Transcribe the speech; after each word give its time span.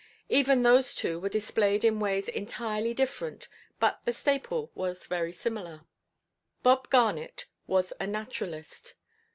Even 0.29 0.63
those 0.63 0.95
two 0.95 1.19
were 1.19 1.29
displayed 1.29 1.85
in 1.85 1.99
ways 1.99 2.27
entirely 2.27 2.91
different, 2.91 3.47
but 3.79 3.99
the 4.03 4.11
staple 4.11 4.71
was 4.73 5.05
very 5.05 5.31
similar. 5.31 5.81
Bob 6.63 6.89
Garnet 6.89 7.45
was 7.67 7.93
a 7.99 8.07
naturalist. 8.07 8.95